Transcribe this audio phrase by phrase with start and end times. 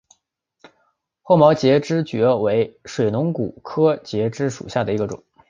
[1.21, 5.23] 厚毛节肢蕨为水龙骨科节肢蕨属下的一个种。